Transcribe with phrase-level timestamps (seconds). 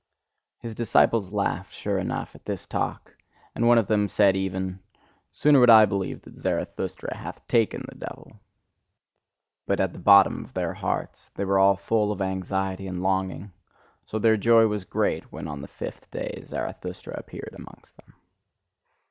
[0.57, 3.17] His disciples laughed, sure enough, at this talk;
[3.53, 4.79] and one of them said even:
[5.31, 8.39] "Sooner would I believe that Zarathustra hath taken the devil."
[9.67, 13.51] But at the bottom of their hearts they were all full of anxiety and longing:
[14.07, 18.13] so their joy was great when on the fifth day Zarathustra appeared amongst them.